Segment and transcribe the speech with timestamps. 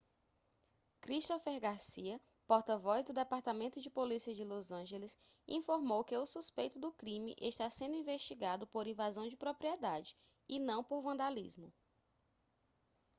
[1.03, 5.15] christopher garcia porta-voz do departamento de polícia de los angeles
[5.47, 10.17] informou que o suspeito do crime está sendo investigado por invasão de propriedade
[10.49, 11.71] e não por vandalismo